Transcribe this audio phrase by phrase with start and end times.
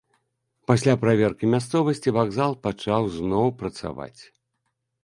[0.69, 4.19] Пасля праверкі мясцовасці вакзал пачаў зноў працаваць.